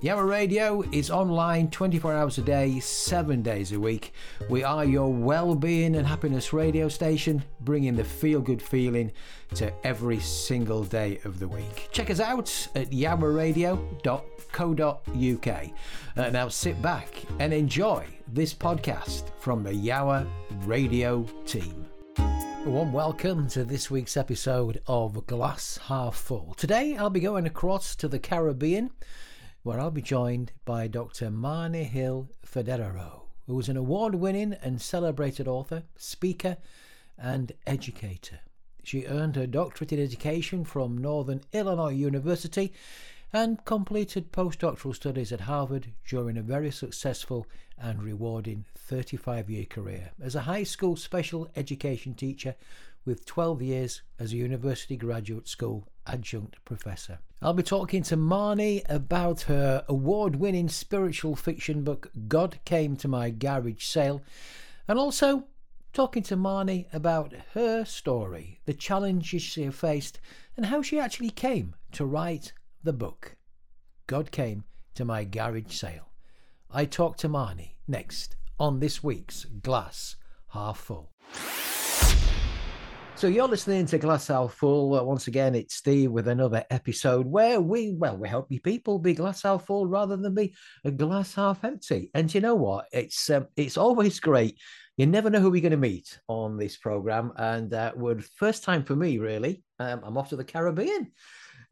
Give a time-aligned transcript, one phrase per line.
[0.00, 4.12] Yowah Radio is online 24 hours a day, 7 days a week.
[4.48, 9.10] We are your well-being and happiness radio station, bringing the feel-good feeling
[9.56, 11.88] to every single day of the week.
[11.90, 15.70] Check us out at yowahradio.co.uk.
[16.16, 20.28] Uh, now sit back and enjoy this podcast from the Yowah
[20.64, 21.86] Radio team.
[22.18, 26.54] A warm welcome to this week's episode of Glass Half Full.
[26.56, 28.92] Today I'll be going across to the Caribbean
[29.62, 31.30] where I'll be joined by Dr.
[31.30, 36.56] Marni Hill Foderaro, who is an award winning and celebrated author, speaker,
[37.18, 38.40] and educator.
[38.84, 42.72] She earned her doctorate in education from Northern Illinois University
[43.32, 50.12] and completed postdoctoral studies at Harvard during a very successful and rewarding 35 year career
[50.22, 52.54] as a high school special education teacher
[53.04, 57.18] with 12 years as a university graduate school adjunct professor.
[57.40, 63.08] I'll be talking to Marni about her award winning spiritual fiction book, God Came to
[63.08, 64.22] My Garage Sale,
[64.88, 65.44] and also
[65.92, 70.20] talking to Marni about her story, the challenges she faced,
[70.56, 73.36] and how she actually came to write the book.
[74.06, 74.64] God Came
[74.94, 76.08] to My Garage Sale.
[76.70, 80.16] I talk to Marni next on this week's Glass
[80.48, 81.10] Half Full.
[83.18, 84.94] So you're listening to Glass Half Full.
[84.94, 89.00] Uh, once again, it's Steve with another episode where we, well, we help you people
[89.00, 90.54] be glass half full rather than be
[90.84, 92.12] a glass half empty.
[92.14, 92.86] And you know what?
[92.92, 94.56] It's um, it's always great.
[94.96, 98.62] You never know who we're going to meet on this program, and uh, would first
[98.62, 99.64] time for me really.
[99.80, 101.10] Um, I'm off to the Caribbean,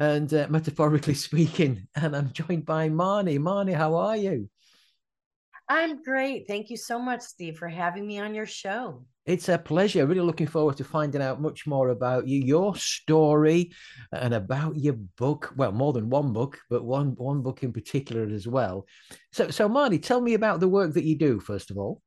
[0.01, 3.39] and uh, metaphorically speaking, and I'm joined by Marni.
[3.39, 4.51] Marni, how are you?
[5.69, 6.49] I'm great.
[6.49, 9.07] Thank you so much, Steve, for having me on your show.
[9.27, 10.07] It's a pleasure.
[10.07, 13.73] Really looking forward to finding out much more about you, your story,
[14.13, 15.53] and about your book.
[15.57, 18.87] Well, more than one book, but one one book in particular as well.
[19.33, 22.03] So, so Marni, tell me about the work that you do first of all.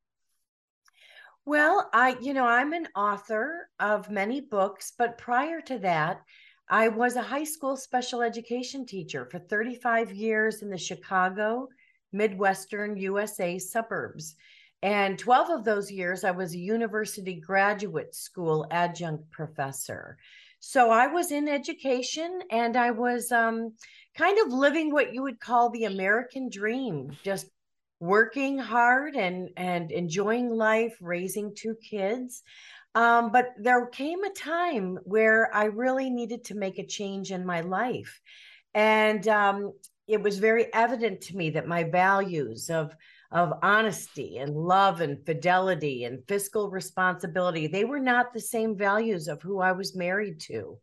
[1.45, 6.21] Well, I, you know, I'm an author of many books, but prior to that,
[6.69, 11.67] I was a high school special education teacher for 35 years in the Chicago,
[12.13, 14.35] Midwestern USA suburbs.
[14.81, 20.17] And 12 of those years, I was a university graduate school adjunct professor.
[20.61, 23.73] So I was in education and I was um,
[24.17, 27.47] kind of living what you would call the American dream, just
[27.99, 32.43] working hard and, and enjoying life, raising two kids.
[32.95, 37.45] Um, but there came a time where I really needed to make a change in
[37.45, 38.19] my life.
[38.73, 39.73] And um,
[40.07, 42.93] it was very evident to me that my values of
[43.31, 47.67] of honesty and love and fidelity and fiscal responsibility.
[47.67, 50.77] They were not the same values of who i was married to.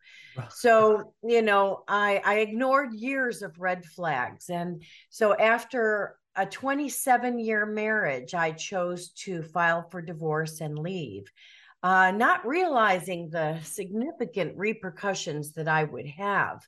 [0.50, 4.48] So you know i i ignored years of red flags.
[4.48, 11.24] And so after a 27 year marriage i chose to file for divorce and leave
[11.82, 16.60] uh, not realizing the significant repercussions that i would have.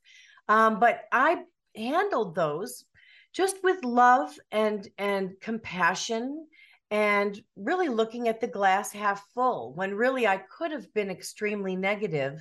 [0.48, 1.42] Um, but i
[1.76, 2.84] handled those
[3.32, 6.46] just with love and and compassion
[6.90, 11.76] and really looking at the glass half full when really I could have been extremely
[11.76, 12.40] negative.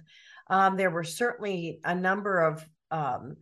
[0.50, 3.36] Um, there were certainly a number of um,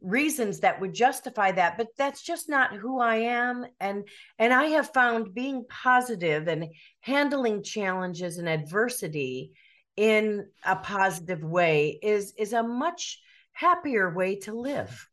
[0.00, 3.66] reasons that would justify that, but that's just not who I am.
[3.78, 4.08] And
[4.38, 6.66] and I have found being positive and
[7.00, 9.52] handling challenges and adversity
[9.96, 13.20] in a positive way is is a much
[13.52, 15.09] happier way to live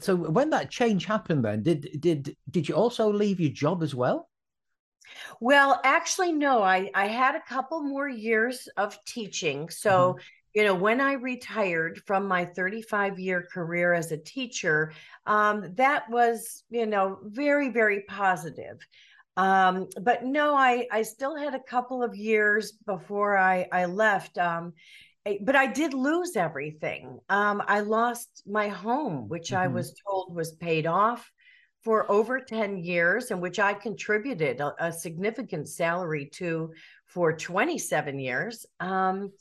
[0.00, 3.94] so when that change happened then did did did you also leave your job as
[3.94, 4.28] well?
[5.40, 9.70] Well actually no i i had a couple more years of teaching.
[9.70, 10.20] So mm-hmm.
[10.54, 14.92] you know when i retired from my 35 year career as a teacher
[15.26, 18.78] um, that was you know very very positive.
[19.36, 24.36] Um, but no i i still had a couple of years before i i left.
[24.36, 24.74] Um,
[25.42, 27.18] but I did lose everything.
[27.28, 29.62] Um, I lost my home, which mm-hmm.
[29.62, 31.30] I was told was paid off
[31.82, 36.72] for over 10 years and which I contributed a, a significant salary to
[37.06, 38.66] for 27 years.
[38.80, 39.32] Um,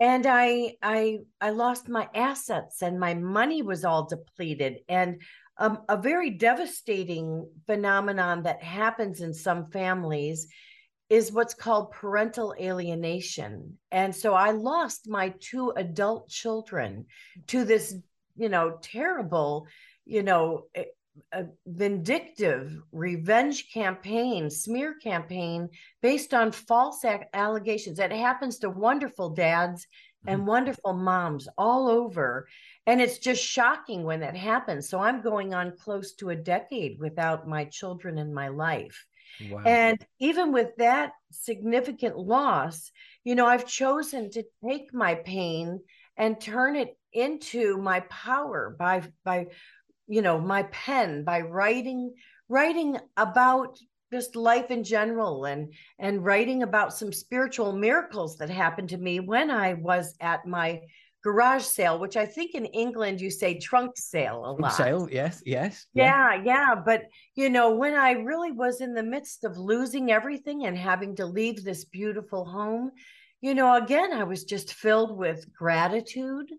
[0.00, 4.78] and I, I, I lost my assets and my money was all depleted.
[4.88, 5.22] And
[5.56, 10.46] um, a very devastating phenomenon that happens in some families
[11.10, 13.78] is what's called parental alienation.
[13.90, 17.06] And so I lost my two adult children
[17.48, 17.94] to this,
[18.36, 19.66] you know, terrible,
[20.04, 20.64] you know,
[21.32, 25.68] a vindictive revenge campaign, smear campaign
[26.02, 27.98] based on false allegations.
[27.98, 29.86] That happens to wonderful dads
[30.26, 30.48] and mm-hmm.
[30.48, 32.48] wonderful moms all over.
[32.86, 34.88] And it's just shocking when that happens.
[34.88, 39.06] So I'm going on close to a decade without my children in my life.
[39.40, 39.62] Wow.
[39.64, 42.90] And even with that significant loss,
[43.24, 45.80] you know, I've chosen to take my pain
[46.16, 49.46] and turn it into my power by by
[50.06, 52.12] you know my pen by writing
[52.48, 53.78] writing about
[54.12, 59.20] just life in general and and writing about some spiritual miracles that happened to me
[59.20, 60.80] when I was at my
[61.22, 64.74] garage sale, which I think in England you say trunk sale a lot.
[64.74, 65.86] Sale, yes, yes.
[65.92, 66.74] Yeah, yeah, yeah.
[66.84, 67.04] But
[67.34, 71.26] you know, when I really was in the midst of losing everything and having to
[71.26, 72.92] leave this beautiful home,
[73.40, 76.52] you know, again, I was just filled with gratitude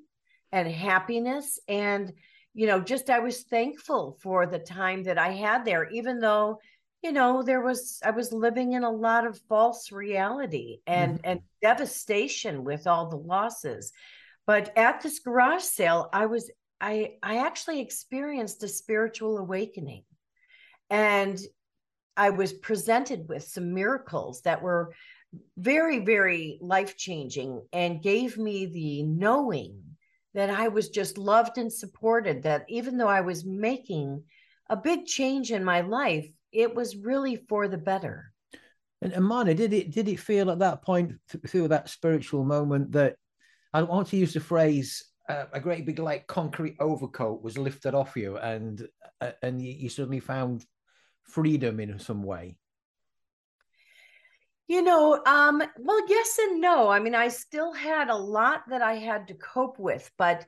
[0.52, 2.12] and happiness and
[2.54, 6.60] you know, just I was thankful for the time that I had there, even though,
[7.04, 11.30] you know, there was I was living in a lot of false reality and mm-hmm.
[11.30, 13.92] and devastation with all the losses.
[14.50, 16.50] But at this garage sale, I was
[16.82, 20.06] I I actually experienced a spiritual awakening.
[20.90, 21.40] And
[22.18, 24.96] I was presented with some miracles that were
[25.56, 29.84] very, very life changing and gave me the knowing
[30.34, 34.24] that I was just loved and supported, that even though I was making
[34.68, 38.34] a big change in my life, it was really for the better.
[39.04, 42.94] And, and Marni, did it did it feel at that point through that spiritual moment
[42.94, 43.16] that
[43.74, 47.94] I want to use the phrase uh, a great big like concrete overcoat was lifted
[47.94, 48.88] off you and
[49.22, 50.66] uh, and you, you suddenly found
[51.24, 52.58] freedom in some way?
[54.68, 56.90] You know, um, well, yes and no.
[56.90, 60.46] I mean, I still had a lot that I had to cope with, but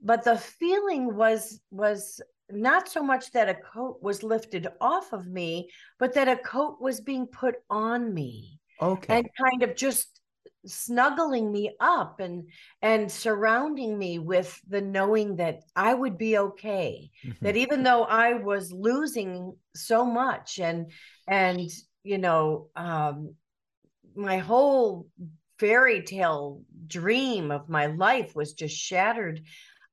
[0.00, 2.20] but the feeling was was
[2.50, 6.78] not so much that a coat was lifted off of me, but that a coat
[6.80, 8.60] was being put on me.
[8.80, 9.18] Okay.
[9.18, 10.20] And kind of just
[10.66, 12.48] snuggling me up and
[12.82, 17.10] and surrounding me with the knowing that I would be okay.
[17.24, 17.44] Mm-hmm.
[17.44, 20.90] That even though I was losing so much and
[21.26, 21.60] and
[22.04, 23.34] you know um
[24.14, 25.08] my whole
[25.58, 29.42] fairy tale dream of my life was just shattered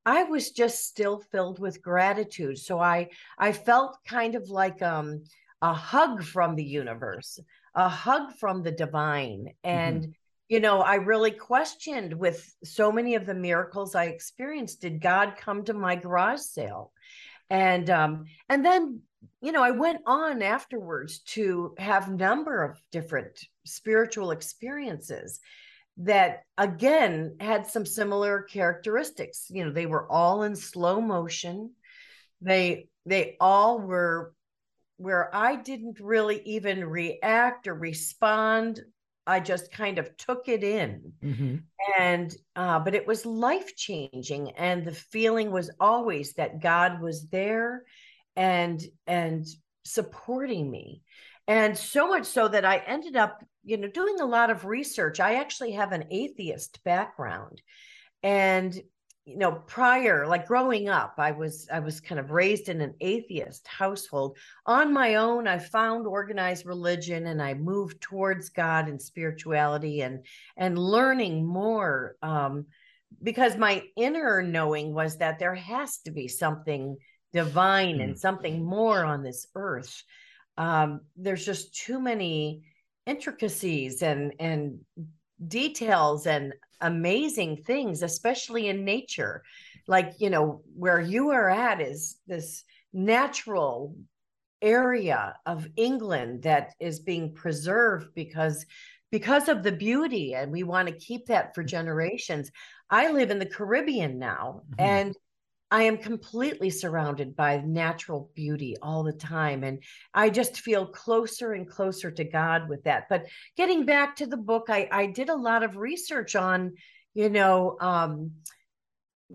[0.06, 3.07] i was just still filled with gratitude so i
[3.38, 5.24] i felt kind of like um
[5.62, 7.39] a hug from the universe
[7.75, 10.12] a hug from the divine and mm-hmm.
[10.51, 15.36] You know i really questioned with so many of the miracles i experienced did god
[15.38, 16.92] come to my garage sale?
[17.50, 19.01] And um and then
[19.42, 25.39] you know i went on afterwards to have number of different spiritual experiences
[25.98, 29.48] that again had some similar characteristics.
[29.50, 31.71] You know they were all in slow motion.
[32.42, 34.33] They they all were
[34.98, 38.80] where i didn't really even react or respond
[39.27, 41.13] i just kind of took it in.
[41.23, 41.56] Mm-hmm.
[42.00, 47.27] and uh, but it was life changing and the feeling was always that god was
[47.27, 47.83] there
[48.35, 49.45] and and
[49.83, 51.01] supporting me.
[51.47, 55.19] And so much so that i ended up you know doing a lot of research.
[55.19, 57.62] I actually have an atheist background.
[58.24, 58.79] And
[59.25, 62.93] you know prior like growing up i was i was kind of raised in an
[63.01, 69.00] atheist household on my own i found organized religion and i moved towards god and
[69.00, 70.25] spirituality and
[70.57, 72.65] and learning more um
[73.22, 76.98] because my inner knowing was that there has to be something
[77.34, 78.03] divine mm.
[78.03, 80.03] and something more on this earth.
[80.57, 82.63] Um, there's just too many
[83.07, 84.79] intricacies and and
[85.48, 89.43] details and amazing things, especially in nature.
[89.88, 93.95] Like you know where you are at is this natural
[94.62, 98.65] area of England that is being preserved because
[99.12, 102.50] because of the beauty and we want to keep that for generations.
[102.89, 104.81] I live in the Caribbean now mm-hmm.
[104.81, 105.15] and
[105.72, 109.63] I am completely surrounded by natural beauty all the time.
[109.63, 109.82] And
[110.13, 113.08] I just feel closer and closer to God with that.
[113.10, 116.74] But getting back to the book, I, I did a lot of research on,
[117.13, 118.32] you know, um,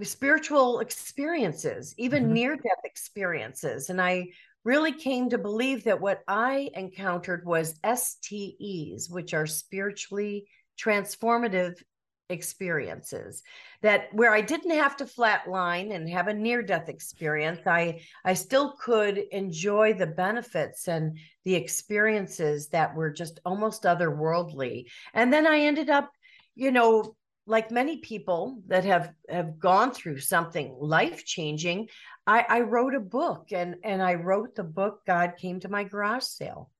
[0.02, 2.32] spiritual experiences, even mm-hmm.
[2.34, 3.88] near death experiences.
[3.88, 4.28] And I
[4.62, 11.82] really came to believe that what I encountered was STEs, which are spiritually transformative
[12.28, 13.42] experiences
[13.82, 18.34] that where I didn't have to flatline and have a near death experience I I
[18.34, 24.86] still could enjoy the benefits and the experiences that were just almost otherworldly.
[25.14, 26.10] And then I ended up
[26.54, 27.16] you know
[27.46, 31.88] like many people that have have gone through something life changing
[32.26, 35.84] I, I wrote a book and and I wrote the book God came to my
[35.84, 36.70] garage sale.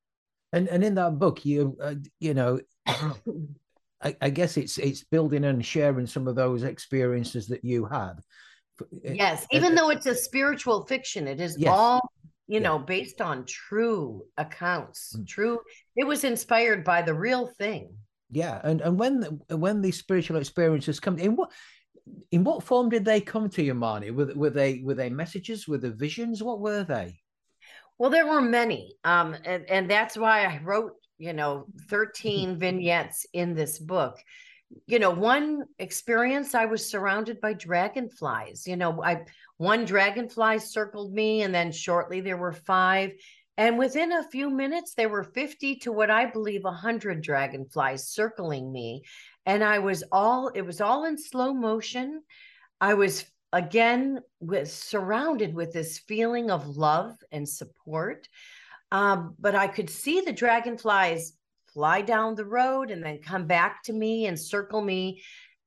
[0.53, 2.61] And and in that book you uh, you know
[4.03, 8.15] I, I, guess it's it's building and sharing some of those experiences that you had.
[9.03, 11.73] Yes, even though it's a spiritual fiction, it is yes.
[11.73, 12.01] all
[12.47, 15.17] you know based on true accounts.
[15.17, 15.27] Mm.
[15.27, 15.61] True,
[15.97, 17.95] it was inspired by the real thing.
[18.31, 21.51] Yeah, and and when when these spiritual experiences come in, what
[22.31, 24.11] in what form did they come to you, Marni?
[24.11, 25.67] Were, were they were they messages?
[25.67, 26.43] Were they visions?
[26.43, 27.19] What were they?
[27.99, 33.27] Well, there were many, um, and and that's why I wrote you know, 13 vignettes
[33.33, 34.19] in this book.
[34.87, 38.67] You know, one experience I was surrounded by dragonflies.
[38.67, 39.25] You know, I
[39.59, 43.13] one dragonfly circled me, and then shortly there were five.
[43.57, 48.71] And within a few minutes, there were 50 to what I believe 100 dragonflies circling
[48.71, 49.03] me.
[49.47, 52.23] And I was all, it was all in slow motion.
[52.81, 58.29] I was again with surrounded with this feeling of love and support.
[58.93, 61.33] Um, but I could see the dragonflies
[61.73, 65.23] fly down the road and then come back to me and circle me.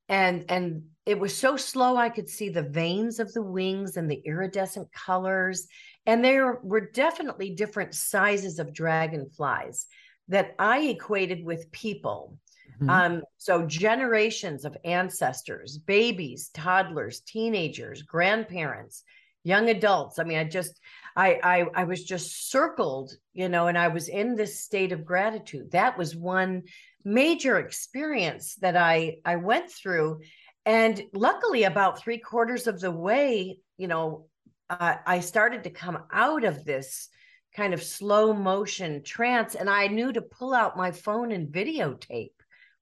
[0.07, 4.09] And and it was so slow I could see the veins of the wings and
[4.09, 5.67] the iridescent colors.
[6.05, 9.85] And there were definitely different sizes of dragonflies
[10.29, 12.37] that I equated with people.
[12.81, 12.89] Mm-hmm.
[12.89, 19.03] Um, so generations of ancestors, babies, toddlers, teenagers, grandparents,
[19.43, 20.19] young adults.
[20.19, 20.79] I mean, I just
[21.15, 25.05] I, I I was just circled, you know, and I was in this state of
[25.05, 25.71] gratitude.
[25.71, 26.63] That was one
[27.03, 30.21] major experience that I I went through,
[30.65, 34.27] and luckily, about three quarters of the way, you know,
[34.69, 37.09] uh, I started to come out of this
[37.55, 42.31] kind of slow motion trance, and I knew to pull out my phone and videotape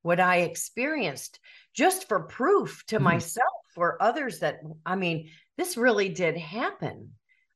[0.02, 1.40] what I experienced
[1.74, 3.06] just for proof to mm-hmm.
[3.06, 7.12] myself or others that I mean, this really did happen.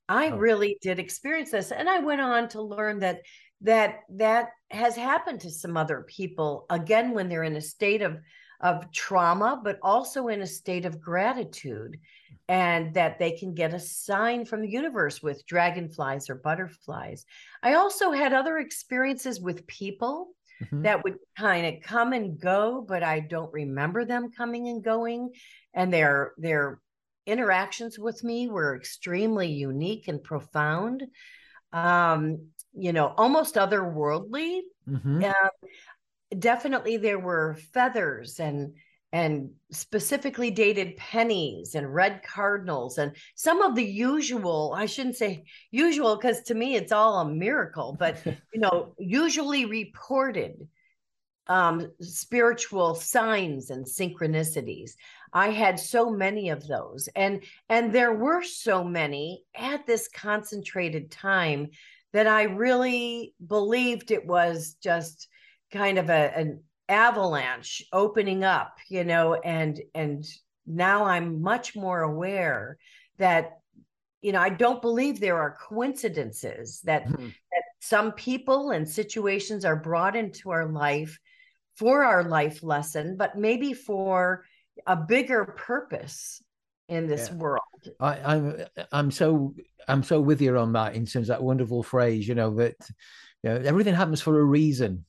[0.10, 0.38] I oh.
[0.38, 1.72] really did experience this.
[1.72, 3.22] And I went on to learn that
[3.62, 8.20] that that has happened to some other people again when they're in a state of
[8.60, 11.98] of trauma but also in a state of gratitude
[12.48, 17.26] and that they can get a sign from the universe with dragonflies or butterflies
[17.62, 20.30] i also had other experiences with people
[20.64, 20.82] mm-hmm.
[20.82, 25.30] that would kind of come and go but i don't remember them coming and going
[25.74, 26.80] and they're they're
[27.26, 31.04] interactions with me were extremely unique and profound
[31.74, 32.40] um
[32.74, 35.24] you know almost otherworldly mm-hmm.
[35.24, 35.70] um,
[36.38, 38.76] definitely there were feathers and
[39.14, 45.44] and specifically dated pennies and red cardinals and some of the usual i shouldn't say
[45.70, 48.22] usual because to me it's all a miracle but
[48.54, 50.68] you know usually reported
[51.52, 54.92] um, spiritual signs and synchronicities.
[55.34, 61.12] I had so many of those, and and there were so many at this concentrated
[61.12, 61.70] time
[62.14, 65.28] that I really believed it was just
[65.72, 70.26] kind of a, an avalanche opening up, you know, and and
[70.66, 72.78] now I'm much more aware
[73.18, 73.60] that
[74.22, 77.28] you know I don't believe there are coincidences that mm-hmm.
[77.28, 81.18] that some people and situations are brought into our life
[81.76, 84.46] for our life lesson, but maybe for
[84.88, 86.44] a bigger purpose
[86.90, 87.36] in this yeah.
[87.36, 87.62] world.
[88.00, 89.56] I, I'm I'm so
[89.88, 92.76] I'm so with you on that in terms of that wonderful phrase, you know, that
[93.44, 95.06] you know, everything happens for a reason.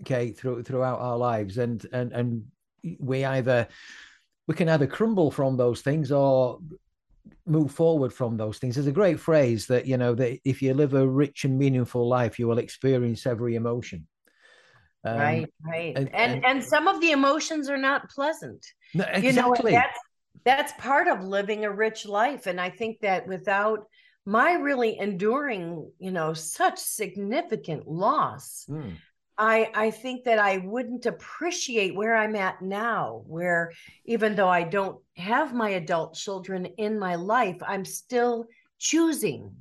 [0.00, 1.58] Okay, through throughout our lives.
[1.58, 2.44] And and and
[2.98, 3.68] we either
[4.48, 6.58] we can either crumble from those things or
[7.46, 8.74] move forward from those things.
[8.74, 12.08] There's a great phrase that, you know, that if you live a rich and meaningful
[12.08, 14.06] life, you will experience every emotion.
[15.04, 15.96] Um, right, right.
[15.96, 18.64] And, and, and some of the emotions are not pleasant.
[18.94, 19.28] No, exactly.
[19.28, 19.98] You know, that's
[20.44, 22.46] that's part of living a rich life.
[22.46, 23.86] And I think that without
[24.24, 28.94] my really enduring, you know, such significant loss, mm.
[29.36, 33.72] I I think that I wouldn't appreciate where I'm at now, where
[34.04, 38.46] even though I don't have my adult children in my life, I'm still
[38.78, 39.52] choosing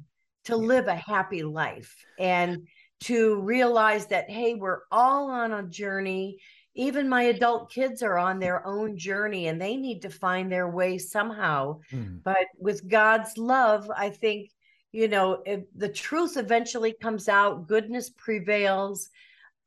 [0.45, 1.95] to live a happy life.
[2.19, 2.67] And
[3.01, 6.39] to realize that, hey, we're all on a journey.
[6.75, 10.70] Even my adult kids are on their own journey and they need to find their
[10.70, 11.79] way somehow.
[11.91, 12.24] Mm.
[12.24, 14.51] But with God's love, I think,
[14.91, 19.10] you know, if the truth eventually comes out, goodness prevails.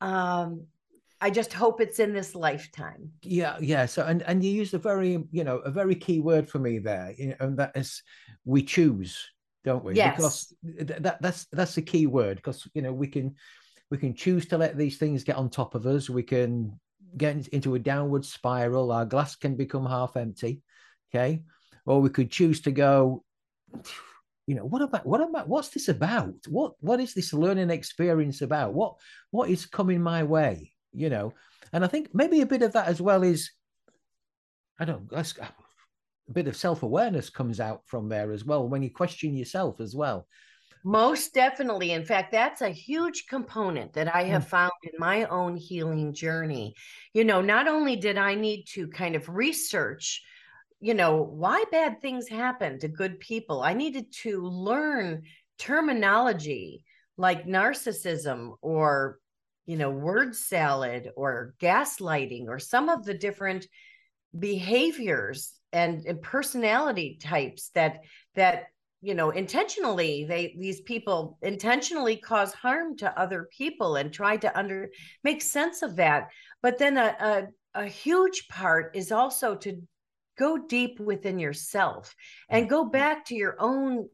[0.01, 0.65] Um,
[1.21, 3.11] I just hope it's in this lifetime.
[3.21, 3.85] Yeah, yeah.
[3.85, 6.77] So and and you used a very, you know, a very key word for me
[6.79, 8.03] there, you know, and that is
[8.43, 9.17] we choose,
[9.65, 9.95] don't we?
[9.95, 10.15] Yes.
[10.15, 10.53] Because
[11.01, 13.35] that that's that's the key word because you know we can
[13.91, 16.09] we can choose to let these things get on top of us.
[16.09, 16.79] We can
[17.17, 18.91] get into a downward spiral.
[18.91, 20.61] Our glass can become half empty.
[21.13, 21.43] Okay.
[21.85, 23.23] Or we could choose to go,
[24.47, 26.35] you know, what about what about what's this about?
[26.47, 28.73] What what is this learning experience about?
[28.73, 28.95] What
[29.31, 30.71] what is coming my way?
[30.93, 31.33] You know,
[31.73, 33.51] and I think maybe a bit of that as well is
[34.79, 35.23] I don't know,
[36.27, 39.95] a bit of self-awareness comes out from there as well when you question yourself as
[39.95, 40.27] well.
[40.83, 41.93] Most definitely.
[41.93, 44.49] In fact, that's a huge component that I have mm.
[44.49, 46.75] found in my own healing journey.
[47.13, 50.21] You know, not only did I need to kind of research,
[50.79, 55.23] you know, why bad things happen to good people, I needed to learn
[55.57, 56.83] terminology
[57.17, 59.17] like narcissism or,
[59.65, 63.65] you know, word salad or gaslighting or some of the different
[64.37, 67.99] behaviors and, and personality types that
[68.35, 68.65] that
[69.01, 74.57] you know intentionally they these people intentionally cause harm to other people and try to
[74.57, 74.89] under
[75.23, 76.29] make sense of that
[76.61, 79.81] but then a, a, a huge part is also to
[80.37, 82.15] go deep within yourself
[82.49, 82.91] and go mm-hmm.
[82.91, 84.07] back to your own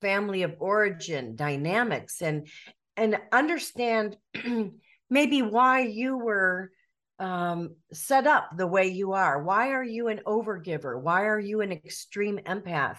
[0.00, 2.46] family of origin dynamics and
[2.96, 4.16] and understand
[5.10, 6.70] maybe why you were
[7.18, 9.42] um, set up the way you are.
[9.42, 11.00] Why are you an overgiver?
[11.00, 12.98] Why are you an extreme empath?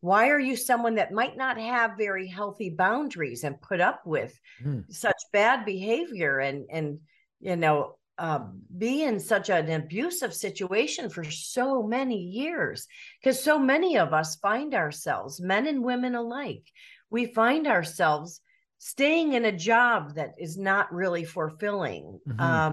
[0.00, 4.38] Why are you someone that might not have very healthy boundaries and put up with
[4.62, 4.84] mm.
[4.92, 6.98] such bad behavior and and
[7.40, 8.40] you know uh,
[8.76, 12.86] be in such an abusive situation for so many years?
[13.18, 16.64] Because so many of us find ourselves, men and women alike,
[17.10, 18.40] we find ourselves
[18.78, 22.20] staying in a job that is not really fulfilling.
[22.28, 22.40] Mm-hmm.
[22.40, 22.72] Um,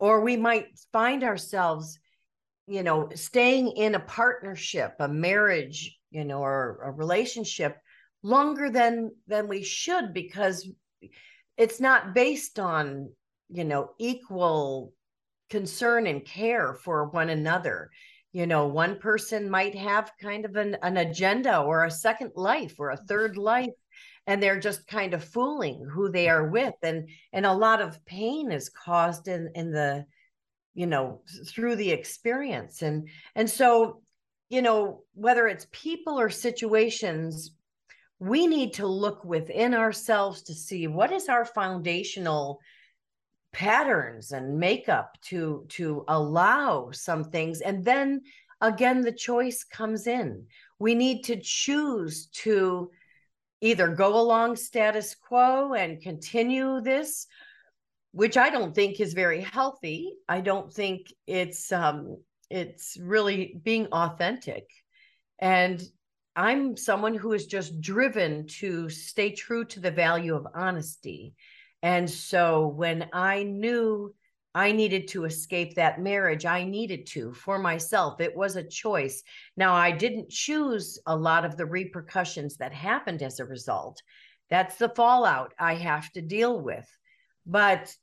[0.00, 1.98] or we might find ourselves
[2.66, 7.78] you know staying in a partnership a marriage you know, or a relationship
[8.22, 10.68] longer than than we should because
[11.56, 13.10] it's not based on,
[13.48, 14.92] you know, equal
[15.48, 17.90] concern and care for one another.
[18.32, 22.74] You know, one person might have kind of an, an agenda or a second life
[22.78, 23.70] or a third life
[24.26, 26.44] and they're just kind of fooling who they mm-hmm.
[26.44, 30.04] are with and and a lot of pain is caused in in the
[30.74, 34.02] you know through the experience and and so
[34.50, 37.52] you know, whether it's people or situations,
[38.18, 42.58] we need to look within ourselves to see what is our foundational
[43.52, 48.20] patterns and makeup to to allow some things and then
[48.60, 50.44] again the choice comes in.
[50.78, 52.90] We need to choose to
[53.60, 57.26] either go along status quo and continue this
[58.12, 60.14] which i don't think is very healthy.
[60.28, 62.16] I don't think it's um
[62.50, 64.68] it's really being authentic.
[65.38, 65.82] And
[66.36, 71.34] i'm someone who is just driven to stay true to the value of honesty.
[71.82, 74.14] And so when i knew
[74.54, 79.22] i needed to escape that marriage i needed to for myself it was a choice
[79.56, 84.02] now i didn't choose a lot of the repercussions that happened as a result
[84.48, 86.86] that's the fallout i have to deal with
[87.46, 87.94] but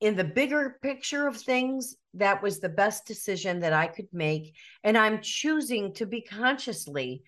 [0.00, 4.54] in the bigger picture of things, that was the best decision that I could make.
[4.82, 7.22] And I'm choosing to be consciously,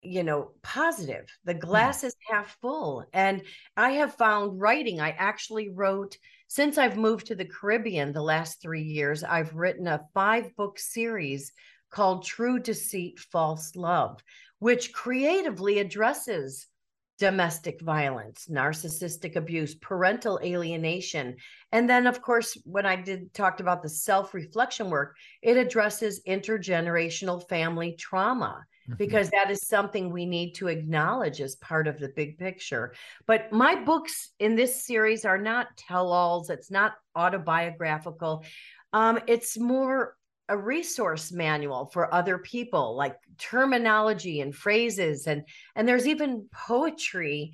[0.00, 1.26] you know, positive.
[1.44, 1.58] The hmm.
[1.58, 3.04] glass is half full.
[3.12, 3.42] And
[3.76, 6.16] I have found writing, I actually wrote,
[6.48, 10.78] since I've moved to the Caribbean the last three years, I've written a five book
[10.78, 11.52] series
[11.90, 14.22] called True Deceit, False Love,
[14.58, 16.66] which creatively addresses
[17.18, 21.36] domestic violence, narcissistic abuse, parental alienation.
[21.72, 27.46] And then of course, when I did talked about the self-reflection work, it addresses intergenerational
[27.48, 28.64] family trauma.
[28.96, 32.94] Because that is something we need to acknowledge as part of the big picture.
[33.26, 38.44] But my books in this series are not tell-alls, it's not autobiographical.
[38.92, 40.16] Um, it's more
[40.48, 45.44] a resource manual for other people like terminology and phrases and
[45.76, 47.52] and there's even poetry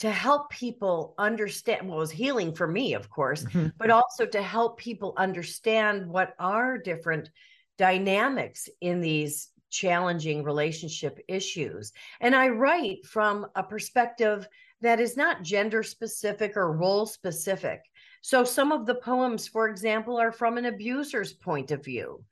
[0.00, 3.68] to help people understand what was healing for me of course mm-hmm.
[3.78, 7.30] but also to help people understand what are different
[7.78, 11.92] dynamics in these challenging relationship issues.
[12.20, 14.46] And i write from a perspective
[14.80, 17.80] that is not gender specific or role specific.
[18.22, 22.24] So some of the poems, for example, are from an abuser's point of view,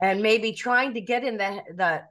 [0.00, 2.02] and maybe trying to get in the the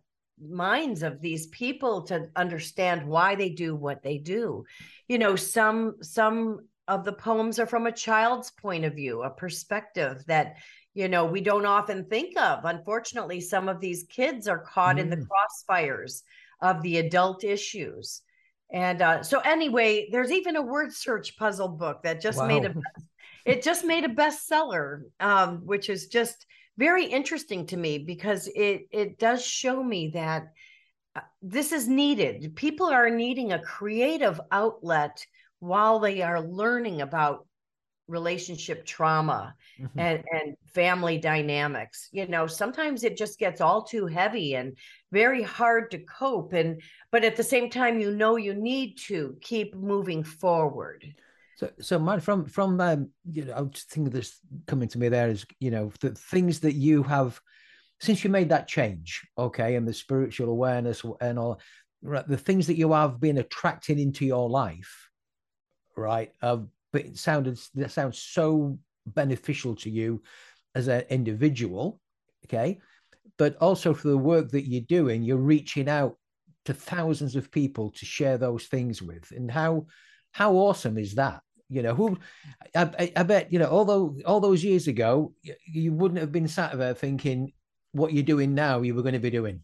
[0.41, 4.63] minds of these people to understand why they do what they do.
[5.07, 9.29] You know, some some of the poems are from a child's point of view, a
[9.29, 10.55] perspective that
[10.99, 12.65] you know we don't often think of.
[12.65, 14.99] Unfortunately, some of these kids are caught mm.
[14.99, 15.27] in the mm.
[15.27, 16.23] crossfires
[16.61, 18.21] of the adult issues.
[18.71, 22.47] And uh, so anyway, there's even a word search puzzle book that just wow.
[22.47, 22.75] made a
[23.45, 26.45] it just made a bestseller, um, which is just
[26.77, 30.51] very interesting to me because it it does show me that
[31.15, 32.57] uh, this is needed.
[32.57, 35.25] People are needing a creative outlet
[35.59, 37.45] while they are learning about
[38.09, 39.99] relationship trauma mm-hmm.
[39.99, 44.75] and and family dynamics you know sometimes it just gets all too heavy and
[45.11, 49.37] very hard to cope and but at the same time you know you need to
[49.41, 51.05] keep moving forward
[51.55, 55.27] so, so man, from from um, you know, I thinking this coming to me there
[55.27, 57.41] is you know the things that you have
[57.99, 61.59] since you made that change, okay, and the spiritual awareness and all,
[62.01, 65.09] right, the things that you have been attracting into your life,
[65.97, 66.31] right?
[66.41, 66.59] Uh,
[66.91, 70.21] but it sounded that sounds so beneficial to you
[70.75, 71.99] as an individual,
[72.45, 72.79] okay,
[73.37, 76.17] but also for the work that you're doing, you're reaching out
[76.65, 79.87] to thousands of people to share those things with, and how
[80.31, 81.41] how awesome is that?
[81.69, 82.17] You know, who
[82.75, 83.69] I, I, bet you know.
[83.69, 85.33] Although all those years ago,
[85.65, 87.53] you wouldn't have been sat there thinking
[87.91, 88.81] what you're doing now.
[88.81, 89.63] You were going to be doing.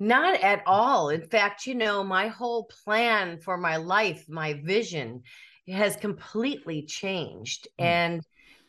[0.00, 1.10] Not at all.
[1.10, 5.22] In fact, you know, my whole plan for my life, my vision,
[5.68, 7.84] has completely changed, mm.
[7.84, 8.22] and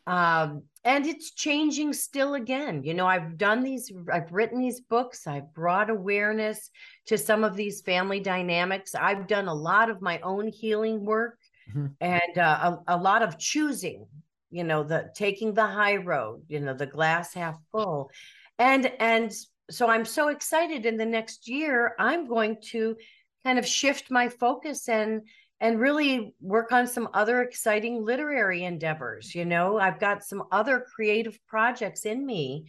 [0.08, 2.84] um, and it's changing still again.
[2.84, 6.70] You know, I've done these, I've written these books, I've brought awareness
[7.08, 8.94] to some of these family dynamics.
[8.94, 11.88] I've done a lot of my own healing work mm-hmm.
[12.02, 14.06] and uh, a, a lot of choosing
[14.52, 18.10] you know the taking the high road you know the glass half full
[18.60, 19.34] and and
[19.70, 22.96] so i'm so excited in the next year i'm going to
[23.44, 25.22] kind of shift my focus and
[25.62, 29.78] and really work on some other exciting literary endeavors you know?
[29.78, 32.66] I've got some other creative projects in me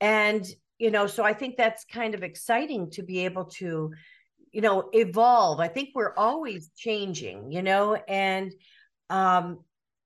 [0.00, 0.46] and
[0.78, 3.92] you know so i think that's kind of exciting to be able to
[4.52, 5.60] you know evolve.
[5.60, 7.94] I think we're always changing you know?
[7.94, 8.54] And
[9.10, 9.60] um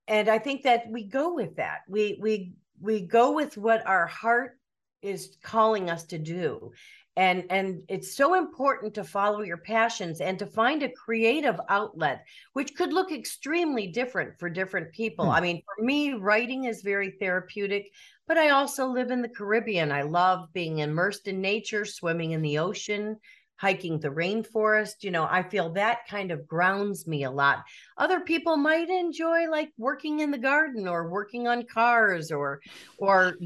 [0.09, 1.81] and i think that we go with that.
[1.89, 4.59] We we we go with what our heart
[5.03, 6.73] is calling us to do
[7.17, 12.25] and and it's so important to follow your passions and to find a creative outlet
[12.53, 15.33] which could look extremely different for different people hmm.
[15.33, 17.91] i mean for me writing is very therapeutic
[18.29, 22.43] but i also live in the caribbean i love being immersed in nature swimming in
[22.43, 23.17] the ocean
[23.61, 25.03] hiking the rainforest.
[25.03, 27.63] You know, I feel that kind of grounds me a lot.
[27.99, 32.61] Other people might enjoy like working in the garden or working on cars or,
[32.97, 33.37] or,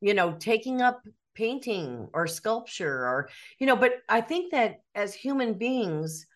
[0.00, 1.02] you know, taking up
[1.36, 6.26] painting or sculpture or, you know, but I think that as human beings,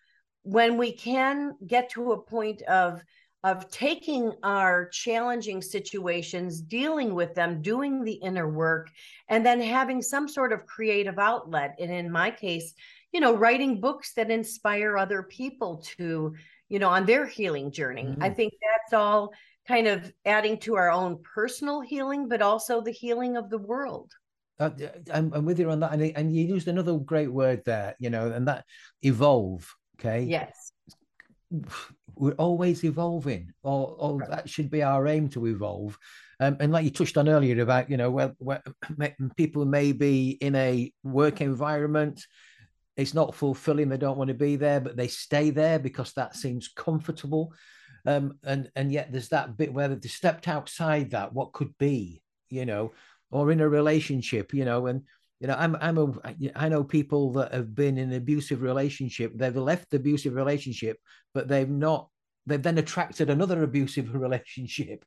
[0.43, 3.03] when we can get to a point of,
[3.43, 8.91] of taking our challenging situations, dealing with them, doing the inner work,
[9.29, 11.75] and then having some sort of creative outlet.
[11.81, 12.75] And in my case,
[13.13, 16.35] you know writing books that inspire other people to
[16.69, 18.23] you know on their healing journey mm-hmm.
[18.23, 19.33] i think that's all
[19.67, 24.13] kind of adding to our own personal healing but also the healing of the world
[24.61, 28.11] I'm, I'm with you on that and, and you used another great word there you
[28.11, 28.65] know and that
[29.03, 30.23] evolve okay?
[30.23, 30.73] Yes.
[32.15, 34.31] We're always evolving or, or right.
[34.31, 35.99] that should be our aim to evolve.
[36.39, 38.63] Um, and like you touched on earlier about you know where, where
[39.37, 42.25] people may be in a work environment
[42.97, 46.37] it's not fulfilling they don't want to be there but they stay there because that
[46.37, 47.53] seems comfortable.
[48.07, 52.23] Um, and and yet there's that bit where they've stepped outside that what could be
[52.49, 52.93] you know
[53.31, 55.03] or in a relationship you know and
[55.41, 59.33] you know i'm i'm a i know people that have been in an abusive relationship
[59.35, 60.97] they've left the abusive relationship
[61.35, 62.09] but they've not
[62.47, 65.05] they've then attracted another abusive relationship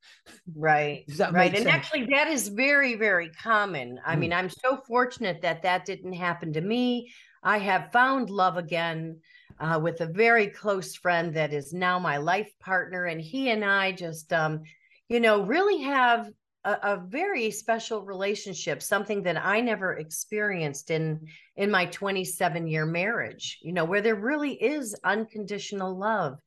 [0.55, 4.19] right right and actually that is very very common i mm.
[4.19, 7.09] mean i'm so fortunate that that didn't happen to me
[7.43, 9.19] I have found love again
[9.59, 13.05] uh, with a very close friend that is now my life partner.
[13.05, 14.61] And he and I just, um,
[15.09, 16.29] you know, really have
[16.65, 22.85] a, a, very special relationship, something that I never experienced in in my 27 year
[22.85, 26.37] marriage, you know, where there really is unconditional love.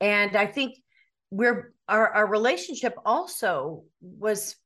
[0.00, 0.76] And I think
[1.30, 4.56] we're our, our relationship also was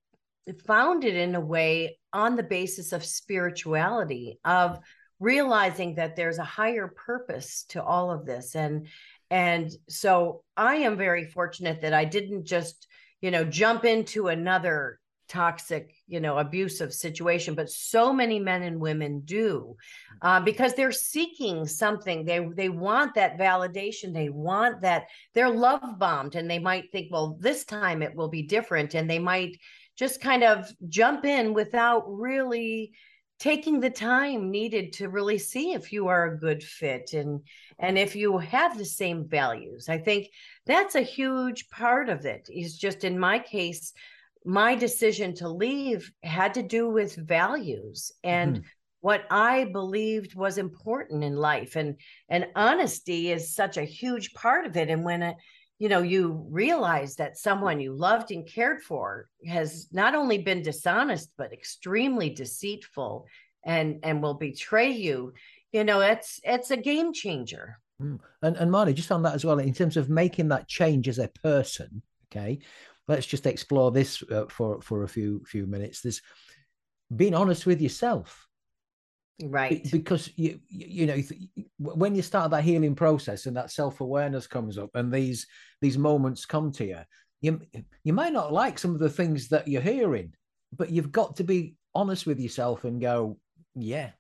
[0.67, 4.79] founded in a way on the basis of spirituality of
[5.19, 8.89] realizing that there's a higher purpose to all of this and
[9.31, 12.89] and so i am very fortunate that i didn't just
[13.21, 14.99] you know jump into another
[15.31, 19.77] toxic you know abusive situation but so many men and women do
[20.23, 22.25] uh, because they're seeking something.
[22.25, 24.13] They they want that validation.
[24.13, 28.29] They want that they're love bombed and they might think well this time it will
[28.29, 29.57] be different and they might
[29.97, 32.93] just kind of jump in without really
[33.39, 37.41] taking the time needed to really see if you are a good fit and
[37.79, 39.89] and if you have the same values.
[39.89, 40.29] I think
[40.67, 43.95] that's a huge part of it is just in my case
[44.45, 48.67] my decision to leave had to do with values and mm-hmm.
[49.01, 51.77] what I believed was important in life.
[51.77, 51.97] And
[52.29, 54.89] and honesty is such a huge part of it.
[54.89, 55.37] And when it,
[55.79, 60.63] you know, you realize that someone you loved and cared for has not only been
[60.63, 63.27] dishonest, but extremely deceitful
[63.65, 65.35] and and will betray you,
[65.73, 67.79] you know, it's it's a game changer.
[68.01, 68.21] Mm.
[68.43, 71.19] And and Marni, just on that as well, in terms of making that change as
[71.19, 72.61] a person, okay,
[73.11, 76.01] let's just explore this uh, for for a few few minutes.
[76.01, 76.23] There's
[77.15, 78.47] being honest with yourself,
[79.43, 79.87] right?
[79.91, 81.21] Because you you know
[81.79, 85.47] when you start that healing process and that self awareness comes up, and these
[85.81, 87.01] these moments come to you,
[87.41, 87.61] you
[88.05, 90.33] you might not like some of the things that you're hearing,
[90.75, 93.37] but you've got to be honest with yourself and go,
[93.75, 94.11] yeah,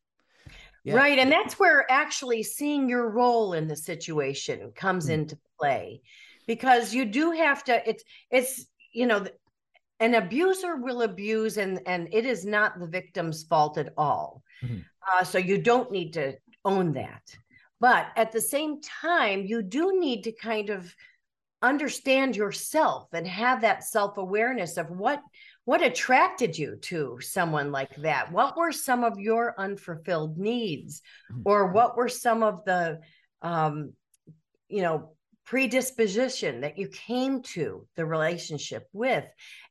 [0.83, 0.97] yeah.
[0.97, 1.19] Right.
[1.19, 5.11] And that's where actually seeing your role in the situation comes mm.
[5.11, 6.01] into play
[6.47, 9.27] because you do have to it's it's you know
[10.01, 14.79] an abuser will abuse and and it is not the victim's fault at all mm-hmm.
[15.13, 17.23] uh, so you don't need to own that
[17.81, 20.95] but at the same time you do need to kind of
[21.63, 25.23] understand yourself and have that self-awareness of what
[25.67, 31.43] what attracted you to someone like that what were some of your unfulfilled needs mm-hmm.
[31.45, 32.99] or what were some of the
[33.43, 33.93] um
[34.69, 35.13] you know
[35.51, 39.25] predisposition that you came to the relationship with.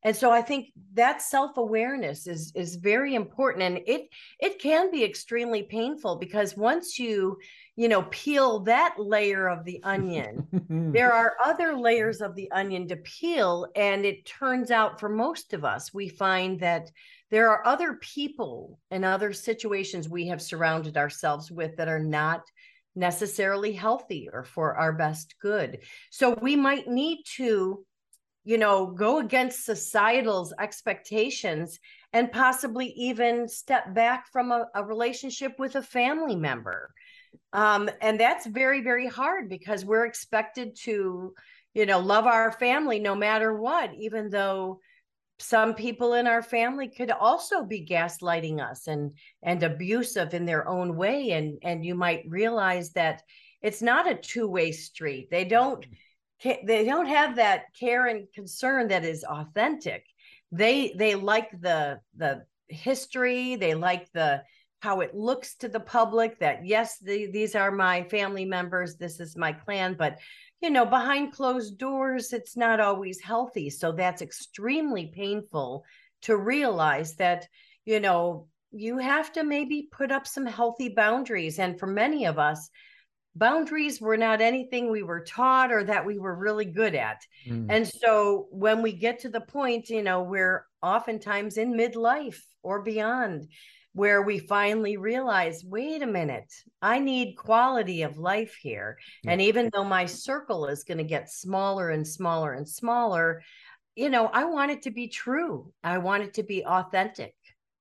[0.03, 5.03] And so i think that self-awareness is is very important and it it can be
[5.03, 7.37] extremely painful because once you
[7.75, 12.87] you know peel that layer of the onion there are other layers of the onion
[12.87, 16.89] to peel and it turns out for most of us we find that
[17.29, 22.41] there are other people and other situations we have surrounded ourselves with that are not
[22.95, 25.79] necessarily healthy or for our best good.
[26.11, 27.85] So we might need to,
[28.43, 31.79] you know, go against societal's expectations
[32.13, 36.91] and possibly even step back from a, a relationship with a family member.
[37.53, 41.33] Um, and that's very, very hard because we're expected to,
[41.73, 44.79] you know, love our family no matter what, even though
[45.39, 50.67] some people in our family could also be gaslighting us and and abusive in their
[50.67, 51.31] own way.
[51.31, 53.23] And and you might realize that
[53.61, 55.29] it's not a two-way street.
[55.31, 55.85] They don't
[56.43, 56.65] mm-hmm.
[56.65, 60.05] they don't have that care and concern that is authentic.
[60.51, 63.55] They they like the the history.
[63.55, 64.43] They like the
[64.81, 68.95] how it looks to the public that yes the, these are my family members.
[68.95, 69.95] This is my clan.
[69.97, 70.19] But
[70.61, 73.69] you know, behind closed doors, it's not always healthy.
[73.69, 75.85] So that's extremely painful
[76.23, 77.47] to realize that,
[77.85, 81.59] you know, you have to maybe put up some healthy boundaries.
[81.59, 82.69] And for many of us,
[83.35, 87.21] boundaries were not anything we were taught or that we were really good at.
[87.47, 87.67] Mm.
[87.69, 92.81] And so when we get to the point, you know, we're oftentimes in midlife or
[92.81, 93.47] beyond
[93.93, 98.97] where we finally realize wait a minute i need quality of life here.
[99.23, 99.31] Yeah.
[99.31, 103.41] and even though my circle is going to get smaller and smaller and smaller
[103.95, 105.71] you know i want it to be true.
[105.83, 107.33] I want it to be authentic.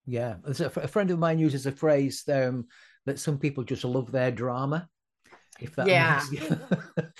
[0.06, 0.36] Yeah.
[0.46, 2.66] A friend of mine uses a phrase um,
[3.04, 4.88] that some people just love their drama
[5.60, 6.22] if that yeah.
[6.30, 6.52] makes,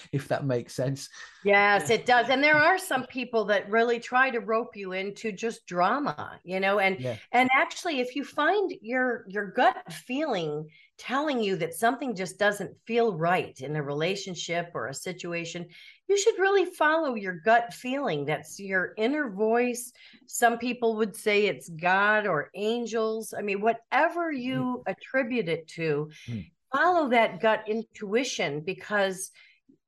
[0.12, 1.08] if that makes sense.
[1.44, 2.28] Yes it does.
[2.28, 6.60] And there are some people that really try to rope you into just drama you
[6.60, 7.16] know and yeah.
[7.32, 12.74] and actually if you find your your gut feeling telling you that something just doesn't
[12.84, 15.66] feel right in a relationship or a situation
[16.08, 18.24] you should really follow your gut feeling.
[18.24, 19.92] That's your inner voice.
[20.26, 23.34] Some people would say it's god or angels.
[23.36, 24.90] I mean whatever you mm.
[24.90, 29.30] attribute it to mm follow that gut intuition because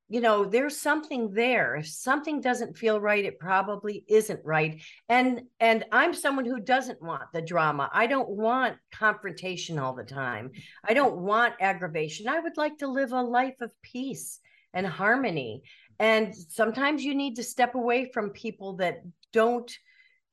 [0.08, 1.76] you know there's something there.
[1.76, 4.82] If something doesn't feel right it probably isn't right.
[5.08, 7.88] And and i'm someone who doesn't want the drama.
[7.92, 10.50] I don't want confrontation all the time.
[10.84, 12.28] I don't want aggravation.
[12.28, 14.40] I would like to live a life of peace
[14.72, 15.62] and harmony.
[15.98, 19.70] And sometimes you need to step away from people that don't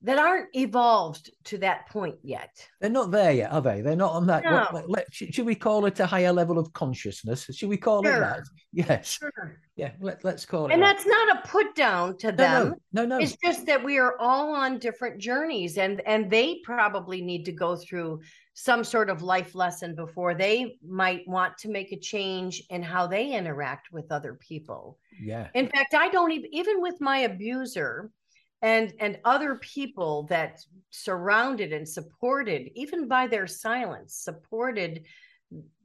[0.04, 2.68] that aren't evolved to that point yet.
[2.80, 3.82] They're not there yet, are they?
[3.82, 4.44] They're not on that.
[4.44, 4.68] No.
[4.70, 7.46] What, let, should, we call it a higher level of consciousness?
[7.46, 8.44] Should we call it that?
[8.72, 9.18] Yes.
[9.20, 9.60] Sure.
[9.76, 9.92] Yeah.
[10.00, 10.74] Let, let's call it.
[10.74, 10.98] And that.
[10.98, 12.76] that's not a put down to no, them.
[12.94, 13.24] no, no, no.
[13.24, 17.52] It's just that we are all on different journeys and and they probably need to
[17.52, 18.22] go through
[18.54, 23.08] some sort of life lesson before they might want to make a change in how
[23.08, 25.00] they interact with other people.
[25.20, 25.48] yeah.
[25.56, 28.12] In fact, I don't even even with my abuser
[28.62, 35.06] and and other people that surrounded and supported even by their silence supported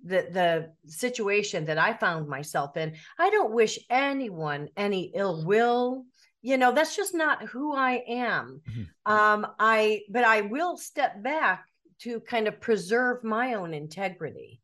[0.05, 2.95] the the situation that I found myself in.
[3.19, 6.05] I don't wish anyone any ill will.
[6.41, 8.61] You know, that's just not who I am.
[8.69, 8.87] Mhm.
[9.07, 11.67] Um I but I will step back
[12.01, 14.61] to kind of preserve my own integrity.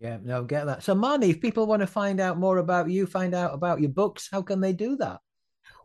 [0.00, 0.18] Yeah.
[0.22, 0.82] No, get that.
[0.84, 3.90] So, Marnie, if people want to find out more about you, find out about your
[3.90, 5.20] books, how can they do that?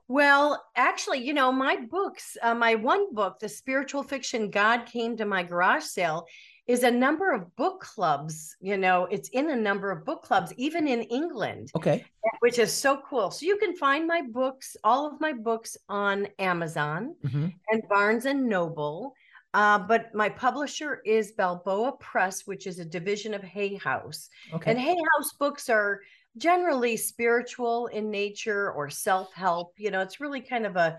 [0.07, 5.15] Well, actually, you know, my books, uh, my one book, the spiritual fiction God Came
[5.17, 6.25] to My Garage Sale,
[6.67, 8.55] is a number of book clubs.
[8.59, 12.05] You know, it's in a number of book clubs, even in England, Okay.
[12.39, 13.31] which is so cool.
[13.31, 17.53] So you can find my books, all of my books on Amazon Mhm.
[17.69, 19.13] and Barnes and Noble.
[19.53, 24.29] Uh, but my publisher is Balboa Press, which is a division of Hay House.
[24.53, 24.71] Okay.
[24.71, 26.01] And Hay House books are
[26.37, 29.73] generally spiritual in nature or self help.
[29.77, 30.97] You know, it's really kind of a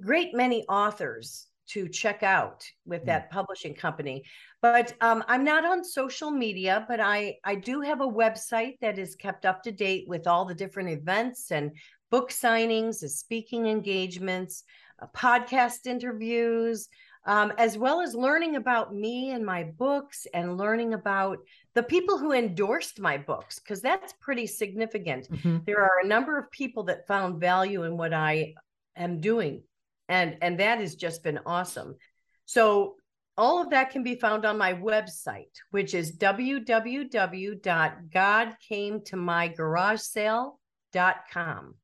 [0.00, 3.06] great many authors to check out with Mm.
[3.06, 4.24] that publishing company.
[4.60, 8.98] But um, I'm not on social media, but I I do have a website that
[8.98, 11.70] is kept up to date with all the different events and
[12.10, 14.64] book signings, and speaking engagements,
[15.00, 16.88] uh, podcast interviews.
[17.24, 21.38] Um, as well as learning about me and my books and learning about
[21.74, 25.64] the people who endorsed my books because that's pretty significant Mhm.
[25.64, 28.54] there are a number of people that found value in what i
[28.96, 29.62] am doing
[30.08, 31.96] and and that has just been awesome
[32.44, 32.96] so
[33.38, 36.16] all of that can be found on my website which is
[40.94, 41.74] www.godcametomygaragesale.com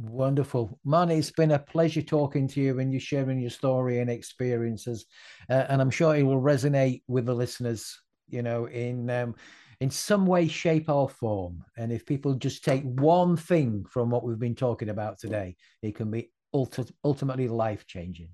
[0.00, 0.78] Wonderful.
[0.86, 5.06] Marni, it's been a pleasure talking to you and you sharing your story and experiences.
[5.50, 9.34] Uh, and I'm sure it will resonate with the listeners, you know, in um,
[9.80, 11.64] in some way, shape, or form.
[11.76, 15.94] And if people just take one thing from what we've been talking about today, it
[15.94, 18.30] can be ulti- ultimately life changing.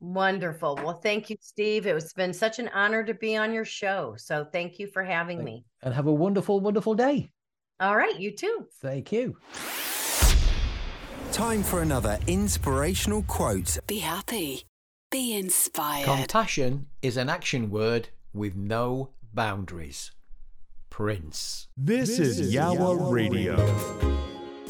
[0.00, 4.14] wonderful well thank you steve it's been such an honor to be on your show
[4.18, 7.30] so thank you for having Thank- me And have a wonderful, wonderful day.
[7.80, 9.36] all right you too Thank you.
[11.32, 13.78] Time for another inspirational quote.
[13.86, 14.62] Be happy.
[15.10, 16.04] Be inspired.
[16.06, 20.10] Compassion is an action word with no boundaries.
[20.90, 21.68] Prince.
[21.76, 23.54] This, is Yowah Radio.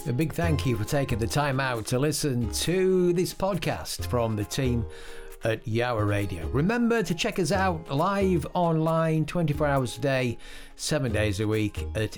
[0.07, 4.37] A big thank you for taking the time out to listen to this podcast from
[4.37, 4.85] the team
[5.45, 6.47] at Yowah Radio.
[6.49, 10.39] Remember to check us out live online 24 hours a day,
[10.75, 12.13] 7 days a week at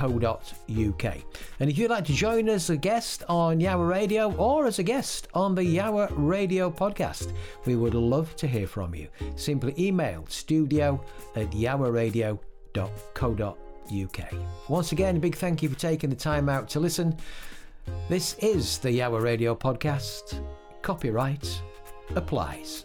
[0.00, 1.16] yowahradio.co.uk.
[1.60, 4.78] And if you'd like to join us as a guest on Yowah Radio or as
[4.78, 7.32] a guest on the Yowah Radio podcast,
[7.66, 9.08] we would love to hear from you.
[9.36, 11.02] Simply email studio
[11.36, 13.56] at yowahradio.co.uk.
[13.90, 14.32] UK.
[14.68, 17.16] Once again, a big thank you for taking the time out to listen.
[18.08, 20.42] This is the Yowah Radio podcast.
[20.82, 21.60] Copyright
[22.14, 22.84] applies.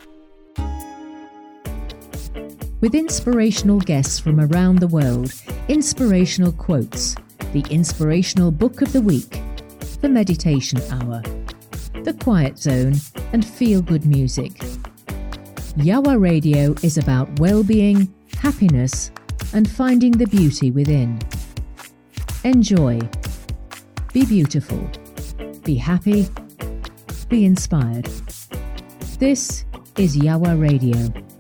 [2.81, 5.33] With inspirational guests from around the world,
[5.69, 7.15] inspirational quotes,
[7.53, 9.41] the inspirational book of the week,
[10.01, 11.21] the meditation hour,
[12.03, 12.95] the quiet zone,
[13.31, 14.51] and feel good music.
[15.77, 19.09] Yowah Radio is about well being, happiness,
[19.53, 21.17] and finding the beauty within.
[22.43, 22.99] Enjoy.
[24.11, 24.85] Be beautiful.
[25.63, 26.27] Be happy.
[27.29, 28.09] Be inspired.
[29.17, 29.63] This
[29.97, 31.34] is Yowah Radio.